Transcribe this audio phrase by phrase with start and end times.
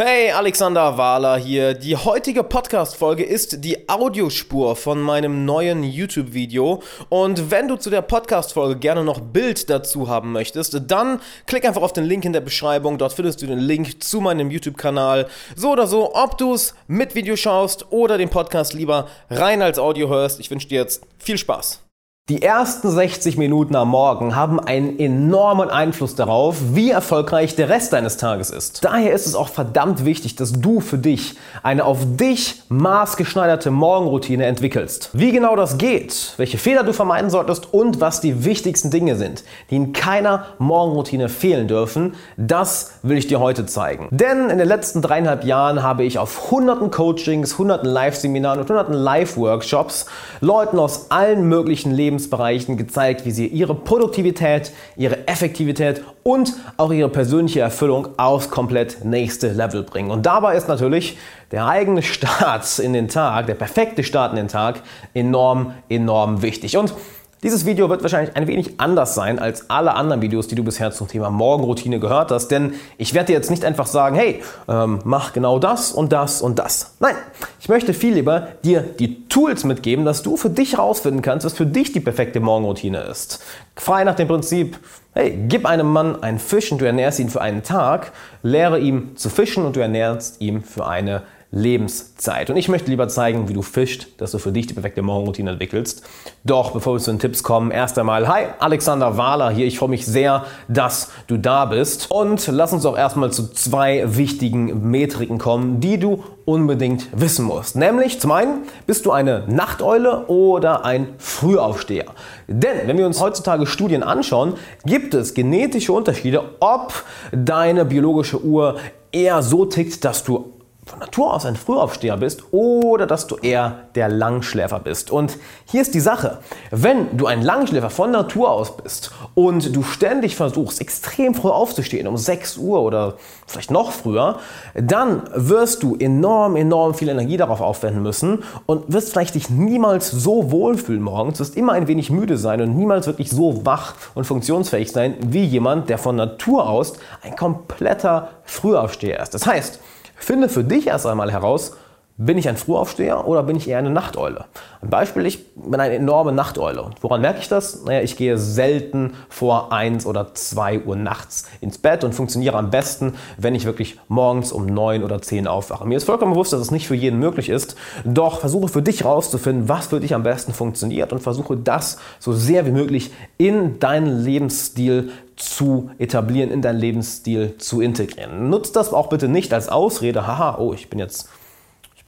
[0.00, 1.74] Hey, Alexander Wahler hier.
[1.74, 6.84] Die heutige Podcast-Folge ist die Audiospur von meinem neuen YouTube-Video.
[7.08, 11.82] Und wenn du zu der Podcast-Folge gerne noch Bild dazu haben möchtest, dann klick einfach
[11.82, 12.96] auf den Link in der Beschreibung.
[12.96, 15.26] Dort findest du den Link zu meinem YouTube-Kanal.
[15.56, 19.80] So oder so, ob du es mit Video schaust oder den Podcast lieber rein als
[19.80, 20.38] Audio hörst.
[20.38, 21.87] Ich wünsche dir jetzt viel Spaß.
[22.28, 27.94] Die ersten 60 Minuten am Morgen haben einen enormen Einfluss darauf, wie erfolgreich der Rest
[27.94, 28.84] deines Tages ist.
[28.84, 34.44] Daher ist es auch verdammt wichtig, dass du für dich eine auf dich maßgeschneiderte Morgenroutine
[34.44, 35.08] entwickelst.
[35.14, 39.42] Wie genau das geht, welche Fehler du vermeiden solltest und was die wichtigsten Dinge sind,
[39.70, 44.06] die in keiner Morgenroutine fehlen dürfen, das will ich dir heute zeigen.
[44.10, 48.92] Denn in den letzten dreieinhalb Jahren habe ich auf hunderten Coachings, hunderten Live-Seminaren und hunderten
[48.92, 50.04] Live-Workshops
[50.42, 56.90] Leuten aus allen möglichen Lebens Lebensbereichen gezeigt, wie sie ihre Produktivität, ihre Effektivität und auch
[56.90, 60.10] ihre persönliche Erfüllung aufs komplett nächste Level bringen.
[60.10, 61.16] Und dabei ist natürlich
[61.52, 64.82] der eigene Start in den Tag, der perfekte Start in den Tag
[65.14, 66.76] enorm, enorm wichtig.
[66.76, 66.92] Und
[67.42, 70.90] dieses Video wird wahrscheinlich ein wenig anders sein als alle anderen Videos, die du bisher
[70.90, 74.98] zum Thema Morgenroutine gehört hast, denn ich werde dir jetzt nicht einfach sagen, hey, ähm,
[75.04, 76.96] mach genau das und das und das.
[76.98, 77.14] Nein,
[77.60, 81.54] ich möchte viel lieber dir die Tools mitgeben, dass du für dich herausfinden kannst, was
[81.54, 83.44] für dich die perfekte Morgenroutine ist.
[83.76, 84.78] Frei nach dem Prinzip,
[85.14, 89.16] hey, gib einem Mann einen Fisch und du ernährst ihn für einen Tag, lehre ihm
[89.16, 92.50] zu fischen und du ernährst ihn für eine Lebenszeit.
[92.50, 95.52] Und ich möchte lieber zeigen, wie du fischst, dass du für dich die perfekte Morgenroutine
[95.52, 96.02] entwickelst.
[96.44, 99.66] Doch bevor wir zu den Tipps kommen, erst einmal, hi, Alexander Wahler hier.
[99.66, 102.10] Ich freue mich sehr, dass du da bist.
[102.10, 107.76] Und lass uns auch erstmal zu zwei wichtigen Metriken kommen, die du unbedingt wissen musst.
[107.76, 112.06] Nämlich zum einen, bist du eine Nachteule oder ein Frühaufsteher?
[112.46, 116.92] Denn wenn wir uns heutzutage Studien anschauen, gibt es genetische Unterschiede, ob
[117.32, 118.76] deine biologische Uhr
[119.12, 120.57] eher so tickt, dass du
[120.88, 125.10] von Natur aus ein Frühaufsteher bist oder dass du eher der Langschläfer bist.
[125.10, 126.38] Und hier ist die Sache,
[126.70, 132.06] wenn du ein Langschläfer von Natur aus bist und du ständig versuchst, extrem früh aufzustehen,
[132.06, 133.14] um 6 Uhr oder
[133.46, 134.38] vielleicht noch früher,
[134.74, 140.10] dann wirst du enorm, enorm viel Energie darauf aufwenden müssen und wirst vielleicht dich niemals
[140.10, 144.24] so wohlfühlen morgens, wirst immer ein wenig müde sein und niemals wirklich so wach und
[144.24, 149.34] funktionsfähig sein wie jemand, der von Natur aus ein kompletter Frühaufsteher ist.
[149.34, 149.80] Das heißt,
[150.18, 151.76] Finde für dich erst einmal heraus,
[152.20, 154.46] bin ich ein Frühaufsteher oder bin ich eher eine Nachteule?
[154.82, 156.90] Ein Beispiel, ich bin eine enorme Nachteule.
[157.00, 157.84] Woran merke ich das?
[157.84, 162.70] Naja, ich gehe selten vor 1 oder 2 Uhr nachts ins Bett und funktioniere am
[162.70, 165.86] besten, wenn ich wirklich morgens um 9 oder 10 aufwache.
[165.86, 169.04] Mir ist vollkommen bewusst, dass es nicht für jeden möglich ist, doch versuche für dich
[169.04, 173.78] herauszufinden, was für dich am besten funktioniert und versuche das so sehr wie möglich in
[173.78, 178.50] deinen Lebensstil zu etablieren, in deinen Lebensstil zu integrieren.
[178.50, 181.28] Nutzt das auch bitte nicht als Ausrede, haha, oh, ich bin jetzt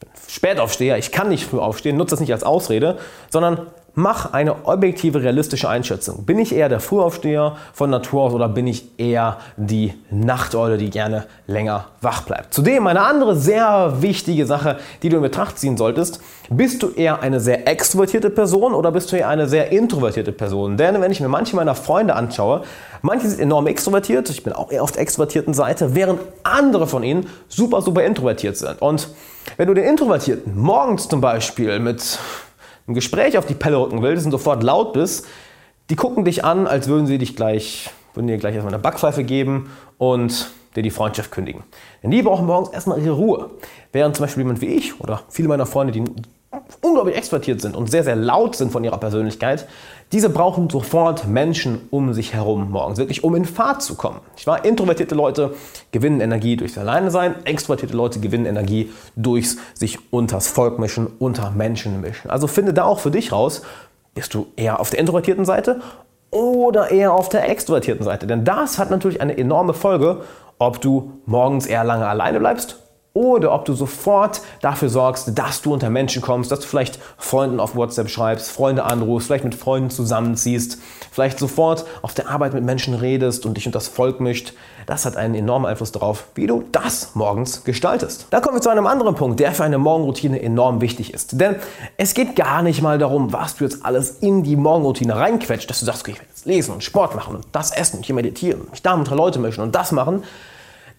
[0.00, 2.98] bin Spätaufsteher, ich kann nicht früh aufstehen, nutze das nicht als Ausrede,
[3.30, 6.24] sondern mach eine objektive, realistische Einschätzung.
[6.24, 10.90] Bin ich eher der Frühaufsteher von Natur aus oder bin ich eher die Nachteule, die
[10.90, 12.54] gerne länger wach bleibt?
[12.54, 16.20] Zudem eine andere sehr wichtige Sache, die du in Betracht ziehen solltest.
[16.48, 20.76] Bist du eher eine sehr extrovertierte Person oder bist du eher eine sehr introvertierte Person?
[20.76, 22.62] Denn wenn ich mir manche meiner Freunde anschaue,
[23.02, 27.02] manche sind enorm extrovertiert, ich bin auch eher auf der extrovertierten Seite, während andere von
[27.02, 28.80] ihnen super, super introvertiert sind.
[28.80, 29.08] Und
[29.56, 32.18] wenn du den Introvertierten morgens zum Beispiel mit
[32.90, 35.26] ein Gespräch auf die Pelle rücken willst und sofort laut bist,
[35.88, 39.24] die gucken dich an, als würden sie dich gleich, würden dir gleich erstmal eine Backpfeife
[39.24, 41.64] geben und dir die Freundschaft kündigen.
[42.02, 43.50] Denn die brauchen morgens erstmal ihre Ruhe.
[43.92, 46.04] Während zum Beispiel jemand wie ich oder viele meiner Freunde, die
[46.80, 49.66] unglaublich exportiert sind und sehr, sehr laut sind von ihrer Persönlichkeit,
[50.12, 54.20] diese brauchen sofort Menschen um sich herum morgens, wirklich um in Fahrt zu kommen.
[54.36, 55.54] Ich war introvertierte Leute
[55.92, 61.50] gewinnen Energie durchs Alleine sein, extrovertierte Leute gewinnen Energie durchs sich unters Volk mischen, unter
[61.50, 62.30] Menschen mischen.
[62.30, 63.62] Also finde da auch für dich raus,
[64.14, 65.80] bist du eher auf der introvertierten Seite
[66.30, 68.26] oder eher auf der extrovertierten Seite.
[68.26, 70.22] Denn das hat natürlich eine enorme Folge,
[70.58, 72.78] ob du morgens eher lange alleine bleibst
[73.12, 77.58] oder ob du sofort dafür sorgst, dass du unter Menschen kommst, dass du vielleicht Freunden
[77.58, 80.78] auf WhatsApp schreibst, Freunde anrufst, vielleicht mit Freunden zusammenziehst,
[81.10, 84.52] vielleicht sofort auf der Arbeit mit Menschen redest und dich unter das Volk mischt.
[84.86, 88.26] Das hat einen enormen Einfluss darauf, wie du das morgens gestaltest.
[88.30, 91.40] Da kommen wir zu einem anderen Punkt, der für eine Morgenroutine enorm wichtig ist.
[91.40, 91.56] Denn
[91.96, 95.80] es geht gar nicht mal darum, was du jetzt alles in die Morgenroutine reinquetscht, dass
[95.80, 98.14] du sagst, okay, ich will jetzt lesen und Sport machen und das essen und hier
[98.14, 100.22] meditieren, mich da unter Leute mischen und das machen.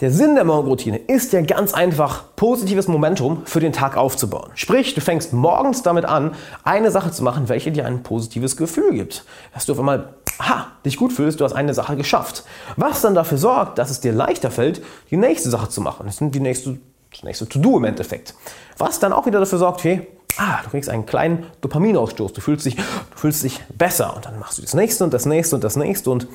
[0.01, 4.50] Der Sinn der Morgenroutine ist ja ganz einfach, positives Momentum für den Tag aufzubauen.
[4.56, 6.33] Sprich, du fängst morgens damit an,
[6.63, 9.25] eine Sache zu machen, welche dir ein positives Gefühl gibt.
[9.53, 12.45] Dass du auf einmal ha, dich gut fühlst, du hast eine Sache geschafft.
[12.77, 14.81] Was dann dafür sorgt, dass es dir leichter fällt,
[15.12, 16.07] die nächste Sache zu machen.
[16.07, 16.80] Das sind die nächste,
[17.12, 18.33] das nächste To-Do im Endeffekt.
[18.80, 20.07] Was dann auch wieder dafür sorgt, hey,
[20.38, 22.83] ah, du kriegst einen kleinen Dopaminausstoß, du fühlst dich, du
[23.13, 26.09] fühlst dich besser und dann machst du das nächste und das nächste und das nächste
[26.09, 26.27] und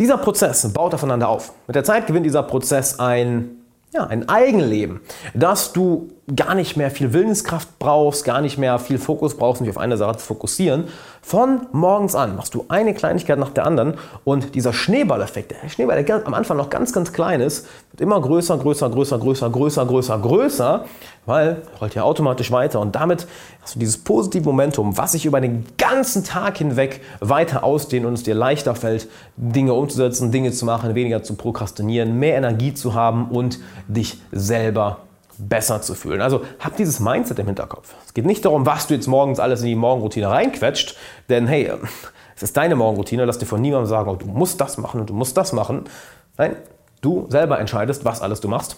[0.00, 1.52] dieser Prozess baut aufeinander auf.
[1.66, 3.50] Mit der Zeit gewinnt dieser Prozess ein,
[3.92, 5.00] ja, ein Eigenleben,
[5.34, 9.66] dass du gar nicht mehr viel Willenskraft brauchst, gar nicht mehr viel Fokus brauchst, um
[9.66, 10.84] dich auf eine Sache zu fokussieren.
[11.20, 13.94] Von morgens an machst du eine Kleinigkeit nach der anderen
[14.24, 18.18] und dieser Schneeballeffekt, der Schneeball, der am Anfang noch ganz, ganz klein ist, wird immer
[18.22, 20.84] größer, größer, größer, größer, größer, größer, größer,
[21.30, 23.26] weil rollt ja automatisch weiter und damit
[23.62, 28.14] hast du dieses positive Momentum, was sich über den ganzen Tag hinweg weiter ausdehnt und
[28.14, 32.94] es dir leichter fällt, Dinge umzusetzen, Dinge zu machen, weniger zu prokrastinieren, mehr Energie zu
[32.94, 34.98] haben und dich selber
[35.38, 36.20] besser zu fühlen.
[36.20, 37.94] Also hab dieses Mindset im Hinterkopf.
[38.04, 40.96] Es geht nicht darum, was du jetzt morgens alles in die Morgenroutine reinquetscht,
[41.28, 41.72] denn hey,
[42.36, 45.10] es ist deine Morgenroutine, lass dir von niemandem sagen, oh, du musst das machen und
[45.10, 45.84] du musst das machen.
[46.36, 46.56] Nein,
[47.00, 48.76] du selber entscheidest, was alles du machst.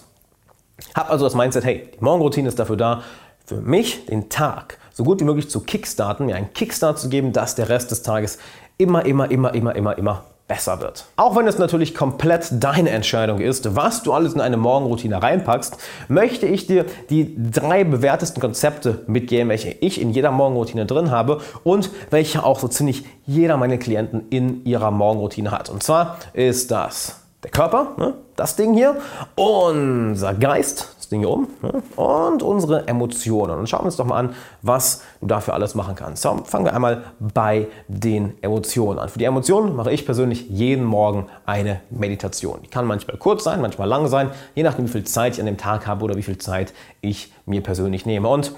[0.95, 3.03] Hab also das Mindset, hey, die Morgenroutine ist dafür da,
[3.45, 7.33] für mich den Tag so gut wie möglich zu kickstarten, mir einen Kickstart zu geben,
[7.33, 8.37] dass der Rest des Tages
[8.77, 11.05] immer, immer, immer, immer, immer, immer besser wird.
[11.15, 15.77] Auch wenn es natürlich komplett deine Entscheidung ist, was du alles in eine Morgenroutine reinpackst,
[16.09, 21.41] möchte ich dir die drei bewährtesten Konzepte mitgeben, welche ich in jeder Morgenroutine drin habe
[21.63, 25.69] und welche auch so ziemlich jeder meiner Klienten in ihrer Morgenroutine hat.
[25.69, 28.95] Und zwar ist das der Körper, ne, das Ding hier,
[29.35, 31.83] unser Geist, Ding hier um ne?
[31.95, 33.57] und unsere Emotionen.
[33.59, 36.23] Und schauen wir uns doch mal an, was du dafür alles machen kannst.
[36.23, 39.09] So, fangen wir einmal bei den Emotionen an.
[39.09, 42.59] Für die Emotionen mache ich persönlich jeden Morgen eine Meditation.
[42.63, 45.45] Die kann manchmal kurz sein, manchmal lang sein, je nachdem, wie viel Zeit ich an
[45.45, 48.27] dem Tag habe oder wie viel Zeit ich mir persönlich nehme.
[48.27, 48.51] Und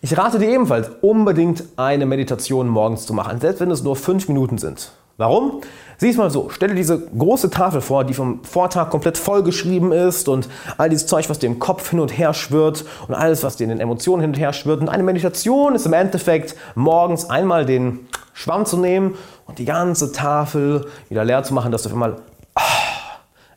[0.00, 4.28] ich rate dir ebenfalls unbedingt eine Meditation morgens zu machen, selbst wenn es nur fünf
[4.28, 4.92] Minuten sind.
[5.18, 5.62] Warum?
[5.96, 9.90] Sieh es mal so, stell dir diese große Tafel vor, die vom Vortag komplett vollgeschrieben
[9.90, 13.42] ist und all dieses Zeug, was dir im Kopf hin und her schwirrt und alles,
[13.42, 14.80] was dir in den Emotionen hin und her schwirrt.
[14.80, 19.16] Und eine Meditation ist im Endeffekt, morgens einmal den Schwamm zu nehmen
[19.48, 22.18] und die ganze Tafel wieder leer zu machen, dass du auf einmal
[22.54, 22.62] ah,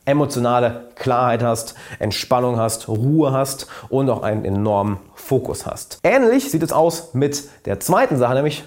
[0.05, 5.99] emotionale Klarheit hast, Entspannung hast, Ruhe hast und auch einen enormen Fokus hast.
[6.01, 8.63] Ähnlich sieht es aus mit der zweiten Sache, nämlich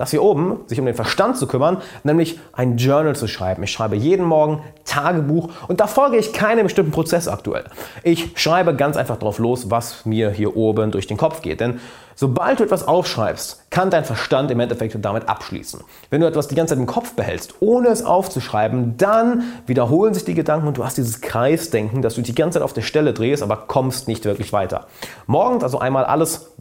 [0.00, 3.62] das hier oben, sich um den Verstand zu kümmern, nämlich ein Journal zu schreiben.
[3.64, 7.64] Ich schreibe jeden Morgen Tagebuch und da folge ich keinem bestimmten Prozess aktuell.
[8.02, 11.60] Ich schreibe ganz einfach drauf los, was mir hier oben durch den Kopf geht.
[11.60, 11.80] Denn
[12.16, 15.80] sobald du etwas aufschreibst, kann dein Verstand im Endeffekt damit abschließen.
[16.08, 20.24] Wenn du etwas die ganze Zeit im Kopf behältst, ohne es aufzuschreiben, dann wiederholen sich
[20.24, 23.12] die Gedanken und du hast dieses Kreisdenken, dass du die ganze Zeit auf der Stelle
[23.12, 24.86] drehst, aber kommst nicht wirklich weiter.
[25.26, 26.52] Morgens also einmal alles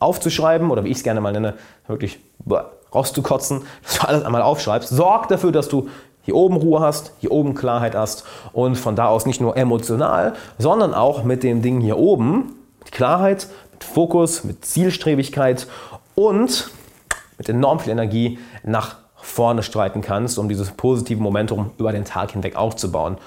[0.00, 1.54] aufzuschreiben oder wie ich es gerne mal nenne,
[1.86, 2.18] wirklich
[2.94, 4.90] rauszukotzen, dass du alles einmal aufschreibst.
[4.90, 5.88] Sorg dafür, dass du
[6.22, 10.34] hier oben Ruhe hast, hier oben Klarheit hast und von da aus nicht nur emotional,
[10.58, 15.66] sondern auch mit dem Ding hier oben, mit Klarheit, mit Fokus, mit Zielstrebigkeit
[16.14, 16.70] und
[17.36, 22.32] mit enorm viel Energie nach vorne streiten kannst, um dieses positive Momentum über den Tag
[22.32, 23.18] hinweg aufzubauen.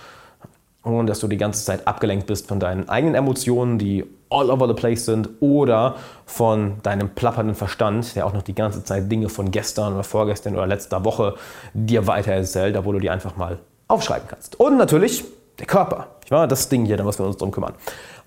[0.83, 4.67] Und dass du die ganze Zeit abgelenkt bist von deinen eigenen Emotionen, die all over
[4.67, 5.95] the place sind, oder
[6.25, 10.55] von deinem plappernden Verstand, der auch noch die ganze Zeit Dinge von gestern oder vorgestern
[10.55, 11.35] oder letzter Woche
[11.73, 14.59] dir weiter erzählt, obwohl du die einfach mal aufschreiben kannst.
[14.59, 15.25] Und natürlich
[15.59, 16.07] der Körper.
[16.23, 17.73] Ich meine, das Ding hier, da müssen wir uns drum kümmern.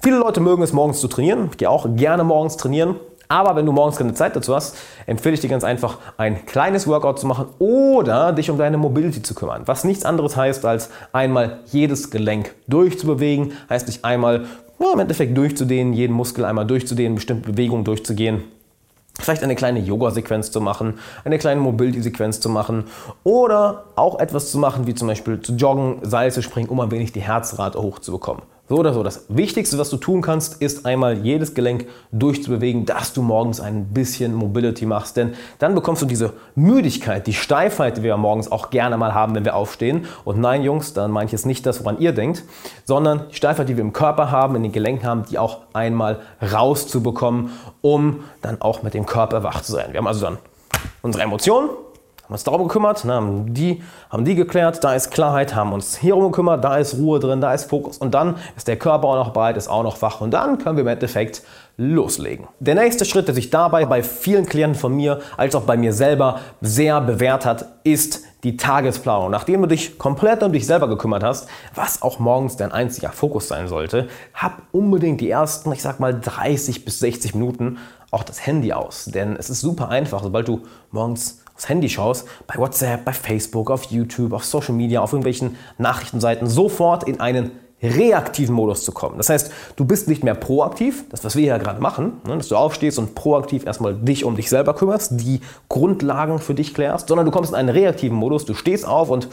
[0.02, 1.48] Viele Leute mögen es morgens zu trainieren.
[1.50, 2.96] Ich gehe auch gerne morgens trainieren.
[3.30, 6.88] Aber wenn du morgens keine Zeit dazu hast, empfehle ich dir ganz einfach, ein kleines
[6.88, 9.62] Workout zu machen oder dich um deine Mobility zu kümmern.
[9.66, 14.46] Was nichts anderes heißt, als einmal jedes Gelenk durchzubewegen, heißt dich einmal
[14.80, 18.42] ja, im Endeffekt durchzudehnen, jeden Muskel einmal durchzudehnen, bestimmte Bewegungen durchzugehen.
[19.20, 20.94] Vielleicht eine kleine Yoga-Sequenz zu machen,
[21.24, 22.86] eine kleine Mobility-Sequenz zu machen
[23.22, 26.90] oder auch etwas zu machen, wie zum Beispiel zu joggen, Seil zu springen, um ein
[26.90, 28.42] wenig die Herzrate hochzubekommen.
[28.70, 33.12] So oder so, das Wichtigste, was du tun kannst, ist einmal jedes Gelenk durchzubewegen, dass
[33.12, 35.16] du morgens ein bisschen Mobility machst.
[35.16, 39.34] Denn dann bekommst du diese Müdigkeit, die Steifheit, die wir morgens auch gerne mal haben,
[39.34, 40.06] wenn wir aufstehen.
[40.24, 42.44] Und nein, Jungs, dann meine ich jetzt nicht das, woran ihr denkt,
[42.84, 46.20] sondern die Steifheit, die wir im Körper haben, in den Gelenken haben, die auch einmal
[46.40, 47.50] rauszubekommen,
[47.80, 49.86] um dann auch mit dem Körper wach zu sein.
[49.90, 50.38] Wir haben also dann
[51.02, 51.70] unsere Emotionen,
[52.30, 55.96] haben uns darum gekümmert, ne, haben, die, haben die geklärt, da ist Klarheit, haben uns
[55.96, 59.16] hierum gekümmert, da ist Ruhe drin, da ist Fokus und dann ist der Körper auch
[59.16, 61.42] noch breit, ist auch noch wach und dann können wir im Endeffekt
[61.76, 62.46] loslegen.
[62.60, 65.92] Der nächste Schritt, der sich dabei bei vielen Klienten von mir als auch bei mir
[65.92, 69.32] selber sehr bewährt hat, ist die Tagesplanung.
[69.32, 73.48] Nachdem du dich komplett um dich selber gekümmert hast, was auch morgens dein einziger Fokus
[73.48, 77.78] sein sollte, hab unbedingt die ersten, ich sag mal 30 bis 60 Minuten
[78.12, 79.06] auch das Handy aus.
[79.06, 83.70] Denn es ist super einfach, sobald du morgens aufs Handy schaust, bei WhatsApp, bei Facebook,
[83.70, 87.52] auf YouTube, auf Social Media, auf irgendwelchen Nachrichtenseiten, sofort in einen
[87.82, 89.18] reaktiven Modus zu kommen.
[89.18, 92.48] Das heißt, du bist nicht mehr proaktiv, das was wir ja gerade machen, ne, dass
[92.48, 97.08] du aufstehst und proaktiv erstmal dich um dich selber kümmerst, die Grundlagen für dich klärst,
[97.08, 99.28] sondern du kommst in einen reaktiven Modus, du stehst auf und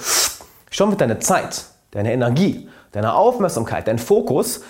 [0.69, 4.61] schon wird deine Zeit, deine Energie, deine Aufmerksamkeit, dein Fokus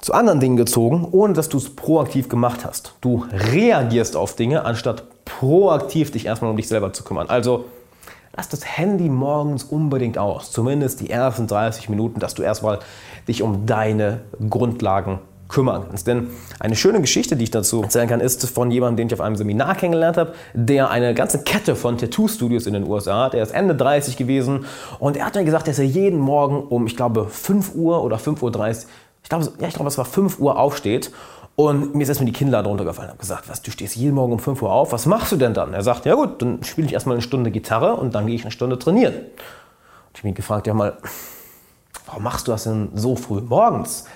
[0.00, 2.94] zu anderen Dingen gezogen, ohne dass du es proaktiv gemacht hast.
[3.02, 7.28] Du reagierst auf Dinge, anstatt proaktiv dich erstmal um dich selber zu kümmern.
[7.28, 7.66] Also
[8.36, 10.50] lass das Handy morgens unbedingt aus.
[10.52, 12.80] Zumindest die ersten 30 Minuten, dass du erstmal
[13.28, 16.06] dich um deine Grundlagen kümmern kannst.
[16.06, 16.28] Denn
[16.58, 19.36] eine schöne Geschichte, die ich dazu erzählen kann, ist von jemandem, den ich auf einem
[19.36, 23.34] Seminar kennengelernt habe, der eine ganze Kette von Tattoo-Studios in den USA hat.
[23.34, 24.64] Er ist Ende 30 gewesen
[24.98, 28.16] und er hat mir gesagt, dass er jeden Morgen um, ich glaube, 5 Uhr oder
[28.16, 28.74] 5.30 Uhr,
[29.22, 31.10] ich glaube, ja, ich glaube, es war 5 Uhr aufsteht
[31.56, 33.08] und mir ist erstmal die Kinnlade runtergefallen.
[33.08, 35.36] Ich habe gesagt, was, du stehst jeden Morgen um 5 Uhr auf, was machst du
[35.36, 35.72] denn dann?
[35.72, 38.42] Er sagt, ja gut, dann spiele ich erstmal eine Stunde Gitarre und dann gehe ich
[38.42, 39.14] eine Stunde trainieren.
[39.14, 39.22] Und
[40.14, 40.96] ich habe ihn gefragt, ja mal,
[42.06, 44.06] warum machst du das denn so früh morgens?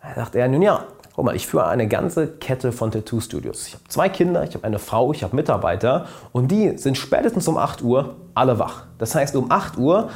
[0.00, 0.84] Er sagt er, nun ja,
[1.14, 3.66] guck mal, ich führe eine ganze Kette von Tattoo-Studios.
[3.66, 7.48] Ich habe zwei Kinder, ich habe eine Frau, ich habe Mitarbeiter und die sind spätestens
[7.48, 8.84] um 8 Uhr alle wach.
[8.98, 10.08] Das heißt, um 8 Uhr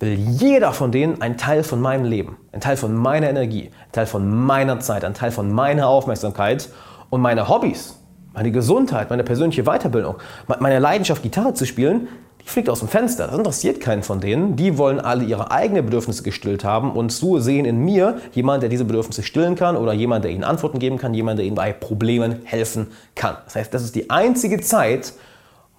[0.00, 3.92] will jeder von denen ein Teil von meinem Leben, ein Teil von meiner Energie, ein
[3.92, 6.70] Teil von meiner Zeit, ein Teil von meiner Aufmerksamkeit
[7.10, 8.00] und meine Hobbys,
[8.32, 10.16] meine Gesundheit, meine persönliche Weiterbildung,
[10.58, 12.08] meine Leidenschaft, Gitarre zu spielen,
[12.42, 13.26] die fliegt aus dem Fenster.
[13.26, 14.56] Das interessiert keinen von denen.
[14.56, 18.70] Die wollen alle ihre eigenen Bedürfnisse gestillt haben und so sehen in mir jemand, der
[18.70, 21.74] diese Bedürfnisse stillen kann oder jemand, der ihnen Antworten geben kann, jemand, der ihnen bei
[21.74, 23.36] Problemen helfen kann.
[23.44, 25.12] Das heißt, das ist die einzige Zeit,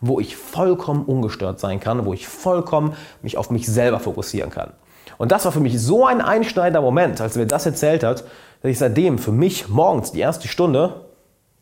[0.01, 4.73] wo ich vollkommen ungestört sein kann, wo ich vollkommen mich auf mich selber fokussieren kann.
[5.17, 8.23] Und das war für mich so ein einschneidender Moment, als er mir das erzählt hat,
[8.61, 11.05] dass ich seitdem für mich morgens die erste Stunde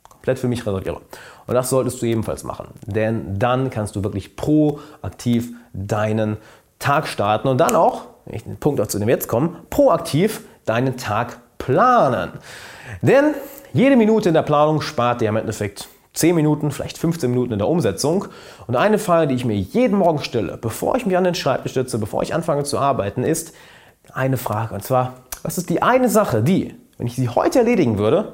[0.07, 1.01] komplett für mich reserviere.
[1.47, 6.37] Und das solltest du ebenfalls machen, denn dann kannst du wirklich proaktiv deinen
[6.77, 10.97] Tag starten und dann auch, wenn ich den Punkt zu dem jetzt komme, proaktiv deinen
[10.97, 12.31] Tag planen.
[13.01, 13.33] Denn
[13.73, 17.59] jede Minute in der Planung spart dir im Endeffekt 10 Minuten, vielleicht 15 Minuten in
[17.59, 18.25] der Umsetzung.
[18.67, 21.73] Und eine Frage, die ich mir jeden Morgen stelle, bevor ich mich an den Schreibtisch
[21.73, 23.53] setze, bevor ich anfange zu arbeiten, ist
[24.13, 24.73] eine Frage.
[24.73, 25.13] Und zwar,
[25.43, 28.33] was ist die eine Sache, die, wenn ich sie heute erledigen würde,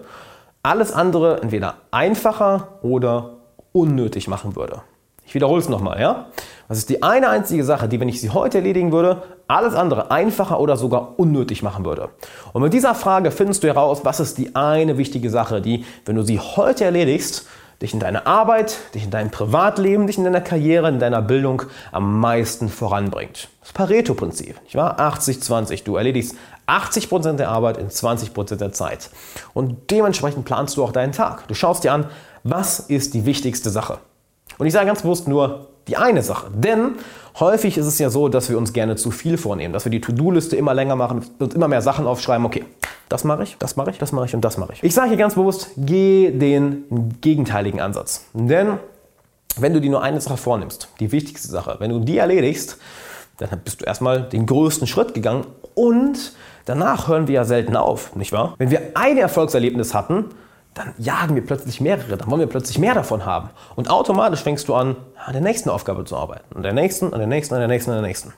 [0.63, 3.37] alles andere entweder einfacher oder
[3.71, 4.81] unnötig machen würde?
[5.27, 6.27] Ich wiederhole es nochmal, ja?
[6.67, 10.09] Was ist die eine einzige Sache, die, wenn ich sie heute erledigen würde, alles andere
[10.09, 12.09] einfacher oder sogar unnötig machen würde?
[12.53, 16.15] Und mit dieser Frage findest du heraus, was ist die eine wichtige Sache, die, wenn
[16.15, 17.47] du sie heute erledigst,
[17.81, 21.63] dich in deiner Arbeit, dich in deinem Privatleben, dich in deiner Karriere, in deiner Bildung
[21.91, 23.49] am meisten voranbringt.
[23.61, 24.99] Das Pareto-Prinzip, nicht wahr?
[24.99, 25.83] 80-20.
[25.83, 26.35] Du erledigst
[26.67, 29.09] 80% der Arbeit in 20% der Zeit.
[29.53, 31.47] Und dementsprechend planst du auch deinen Tag.
[31.47, 32.05] Du schaust dir an,
[32.43, 33.99] was ist die wichtigste Sache.
[34.57, 36.47] Und ich sage ganz bewusst nur die eine Sache.
[36.53, 36.95] Denn
[37.39, 40.01] häufig ist es ja so, dass wir uns gerne zu viel vornehmen, dass wir die
[40.01, 42.45] To-Do-Liste immer länger machen und immer mehr Sachen aufschreiben.
[42.45, 42.65] Okay,
[43.09, 44.83] das mache ich, das mache ich, das mache ich und das mache ich.
[44.83, 48.25] Ich sage hier ganz bewusst, geh den gegenteiligen Ansatz.
[48.33, 48.79] Denn
[49.57, 52.77] wenn du dir nur eine Sache vornimmst, die wichtigste Sache, wenn du die erledigst,
[53.37, 56.33] dann bist du erstmal den größten Schritt gegangen und
[56.65, 58.55] danach hören wir ja selten auf, nicht wahr?
[58.57, 60.25] Wenn wir ein Erfolgserlebnis hatten,
[60.73, 63.49] dann jagen wir plötzlich mehrere, dann wollen wir plötzlich mehr davon haben.
[63.75, 66.53] Und automatisch fängst du an, an der nächsten Aufgabe zu arbeiten.
[66.53, 68.33] Und der nächsten, an der nächsten, an der nächsten, an der nächsten.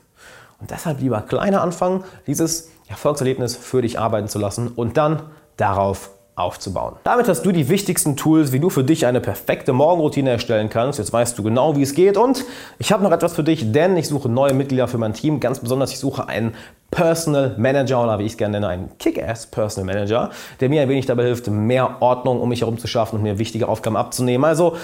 [0.60, 5.22] Und deshalb lieber kleiner anfangen, dieses Erfolgserlebnis für dich arbeiten zu lassen und dann
[5.56, 6.94] darauf aufzubauen.
[7.02, 10.98] Damit hast du die wichtigsten Tools, wie du für dich eine perfekte Morgenroutine erstellen kannst.
[10.98, 12.16] Jetzt weißt du genau, wie es geht.
[12.16, 12.44] Und
[12.78, 15.40] ich habe noch etwas für dich, denn ich suche neue Mitglieder für mein Team.
[15.40, 16.54] Ganz besonders, ich suche einen
[16.90, 20.30] Personal Manager oder wie ich es gerne nenne, einen Kick-Ass Personal Manager,
[20.60, 23.38] der mir ein wenig dabei hilft, mehr Ordnung um mich herum zu schaffen und mir
[23.38, 24.44] wichtige Aufgaben abzunehmen.
[24.44, 24.76] Also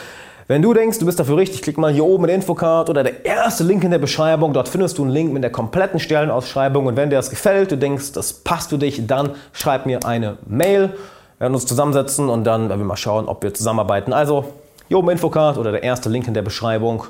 [0.46, 3.02] wenn du denkst, du bist dafür richtig, klick mal hier oben in den Infocard oder
[3.02, 4.52] der erste Link in der Beschreibung.
[4.52, 6.86] Dort findest du einen Link mit der kompletten Stellenausschreibung.
[6.86, 10.36] Und wenn dir das gefällt, du denkst, das passt für dich, dann schreib mir eine
[10.46, 10.90] Mail.
[11.38, 14.12] Wir werden uns zusammensetzen und dann werden wir mal schauen, ob wir zusammenarbeiten.
[14.12, 14.44] Also
[14.88, 17.04] hier oben Infocard oder der erste Link in der Beschreibung.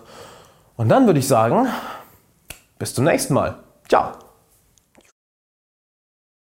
[0.77, 1.67] Und dann würde ich sagen,
[2.79, 3.57] bis zum nächsten Mal.
[3.89, 4.24] Ciao.